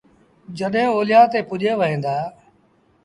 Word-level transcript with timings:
جڏهيݩ 0.57 0.93
اوليآ 0.95 1.21
تي 1.31 1.39
پُڄيٚن 1.49 1.75
وهيݩ 1.79 2.01
دآ 2.03 2.15